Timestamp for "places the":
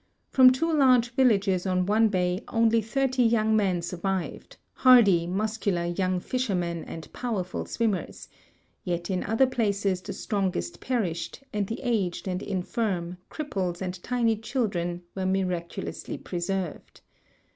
9.45-10.13